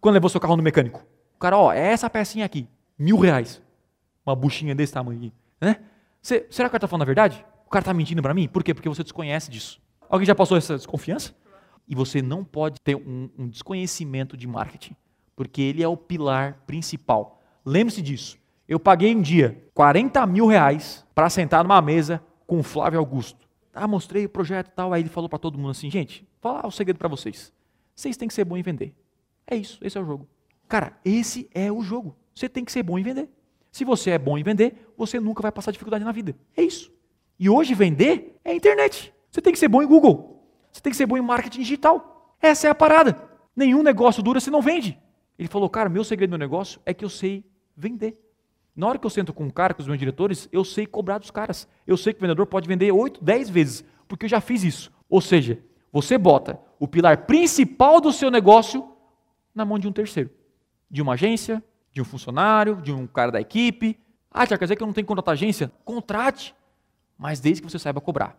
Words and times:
quando 0.00 0.14
levou 0.14 0.30
seu 0.30 0.40
carro 0.40 0.56
no 0.56 0.62
mecânico? 0.62 1.04
O 1.36 1.38
cara, 1.38 1.56
ó, 1.56 1.72
é 1.72 1.92
essa 1.92 2.08
pecinha 2.08 2.44
aqui, 2.44 2.66
mil 2.98 3.18
reais. 3.18 3.62
Uma 4.24 4.34
buchinha 4.34 4.74
desse 4.74 4.92
tamanho 4.92 5.18
aqui, 5.18 5.32
né? 5.60 5.76
Cê, 6.22 6.46
será 6.50 6.68
que 6.68 6.70
o 6.70 6.72
cara 6.72 6.76
está 6.78 6.88
falando 6.88 7.02
a 7.02 7.06
verdade? 7.06 7.44
O 7.66 7.70
cara 7.70 7.82
está 7.82 7.94
mentindo 7.94 8.20
para 8.20 8.34
mim? 8.34 8.48
Por 8.48 8.62
quê? 8.62 8.74
Porque 8.74 8.88
você 8.88 9.02
desconhece 9.02 9.50
disso. 9.50 9.80
Alguém 10.08 10.26
já 10.26 10.34
passou 10.34 10.56
essa 10.56 10.76
desconfiança? 10.76 11.34
E 11.88 11.94
você 11.94 12.20
não 12.20 12.44
pode 12.44 12.80
ter 12.80 12.94
um, 12.94 13.30
um 13.38 13.48
desconhecimento 13.48 14.36
de 14.36 14.46
marketing, 14.46 14.94
porque 15.34 15.62
ele 15.62 15.82
é 15.82 15.88
o 15.88 15.96
pilar 15.96 16.62
principal. 16.66 17.42
Lembre-se 17.64 18.02
disso. 18.02 18.38
Eu 18.68 18.78
paguei 18.78 19.14
um 19.14 19.20
dia 19.20 19.64
40 19.74 20.24
mil 20.26 20.46
reais 20.46 21.04
para 21.14 21.28
sentar 21.30 21.64
numa 21.64 21.80
mesa 21.80 22.22
com 22.46 22.60
o 22.60 22.62
Flávio 22.62 22.98
Augusto. 22.98 23.48
Ah, 23.74 23.88
mostrei 23.88 24.26
o 24.26 24.28
projeto 24.28 24.68
e 24.68 24.70
tal. 24.72 24.92
Aí 24.92 25.02
ele 25.02 25.08
falou 25.08 25.28
para 25.28 25.38
todo 25.38 25.58
mundo 25.58 25.70
assim: 25.70 25.90
gente, 25.90 26.26
falar 26.40 26.66
o 26.66 26.70
segredo 26.70 26.98
para 26.98 27.08
vocês. 27.08 27.52
Vocês 27.94 28.16
têm 28.16 28.28
que 28.28 28.34
ser 28.34 28.44
bom 28.44 28.56
em 28.56 28.62
vender. 28.62 28.94
É 29.50 29.56
isso, 29.56 29.78
esse 29.82 29.98
é 29.98 30.00
o 30.00 30.04
jogo. 30.04 30.28
Cara, 30.68 30.96
esse 31.04 31.50
é 31.52 31.70
o 31.70 31.82
jogo. 31.82 32.16
Você 32.32 32.48
tem 32.48 32.64
que 32.64 32.70
ser 32.70 32.84
bom 32.84 32.96
em 32.96 33.02
vender. 33.02 33.28
Se 33.72 33.84
você 33.84 34.10
é 34.10 34.18
bom 34.18 34.38
em 34.38 34.42
vender, 34.42 34.92
você 34.96 35.18
nunca 35.18 35.42
vai 35.42 35.50
passar 35.50 35.72
dificuldade 35.72 36.04
na 36.04 36.12
vida. 36.12 36.36
É 36.56 36.62
isso. 36.62 36.92
E 37.38 37.50
hoje 37.50 37.74
vender 37.74 38.38
é 38.44 38.54
internet. 38.54 39.12
Você 39.30 39.40
tem 39.40 39.52
que 39.52 39.58
ser 39.58 39.68
bom 39.68 39.82
em 39.82 39.86
Google. 39.86 40.46
Você 40.72 40.80
tem 40.80 40.90
que 40.90 40.96
ser 40.96 41.06
bom 41.06 41.16
em 41.16 41.20
marketing 41.20 41.60
digital. 41.60 42.36
Essa 42.40 42.68
é 42.68 42.70
a 42.70 42.74
parada. 42.74 43.28
Nenhum 43.54 43.82
negócio 43.82 44.22
dura 44.22 44.40
se 44.40 44.50
não 44.50 44.62
vende. 44.62 44.98
Ele 45.38 45.48
falou, 45.48 45.68
cara, 45.68 45.88
meu 45.88 46.04
segredo 46.04 46.30
do 46.30 46.32
meu 46.32 46.38
negócio 46.38 46.80
é 46.86 46.94
que 46.94 47.04
eu 47.04 47.08
sei 47.08 47.44
vender. 47.76 48.18
Na 48.76 48.86
hora 48.86 48.98
que 48.98 49.06
eu 49.06 49.10
sento 49.10 49.32
com 49.32 49.44
um 49.44 49.50
cara, 49.50 49.74
com 49.74 49.82
os 49.82 49.88
meus 49.88 49.98
diretores, 49.98 50.48
eu 50.52 50.64
sei 50.64 50.86
cobrar 50.86 51.18
dos 51.18 51.30
caras. 51.30 51.66
Eu 51.86 51.96
sei 51.96 52.12
que 52.12 52.20
o 52.20 52.22
vendedor 52.22 52.46
pode 52.46 52.68
vender 52.68 52.92
8, 52.92 53.22
10 53.22 53.50
vezes, 53.50 53.84
porque 54.06 54.26
eu 54.26 54.28
já 54.28 54.40
fiz 54.40 54.62
isso. 54.62 54.92
Ou 55.08 55.20
seja, 55.20 55.58
você 55.92 56.16
bota 56.16 56.60
o 56.78 56.86
pilar 56.86 57.26
principal 57.26 58.00
do 58.00 58.12
seu 58.12 58.30
negócio 58.30 58.89
na 59.54 59.64
mão 59.64 59.78
de 59.78 59.88
um 59.88 59.92
terceiro. 59.92 60.30
De 60.90 61.00
uma 61.00 61.14
agência, 61.14 61.62
de 61.92 62.00
um 62.00 62.04
funcionário, 62.04 62.76
de 62.76 62.92
um 62.92 63.06
cara 63.06 63.32
da 63.32 63.40
equipe. 63.40 63.98
Ah, 64.30 64.46
quer 64.46 64.58
dizer 64.58 64.76
que 64.76 64.82
eu 64.82 64.86
não 64.86 64.94
tenho 64.94 65.04
que 65.04 65.08
contratar 65.08 65.32
agência? 65.32 65.70
Contrate, 65.84 66.54
mas 67.18 67.40
desde 67.40 67.62
que 67.62 67.70
você 67.70 67.78
saiba 67.78 68.00
cobrar. 68.00 68.36